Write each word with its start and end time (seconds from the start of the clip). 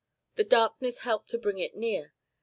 The 0.33 0.43
darkness 0.43 1.01
helped 1.01 1.29
to 1.29 1.37
bring 1.37 1.59
it 1.59 1.75
near. 1.75 2.15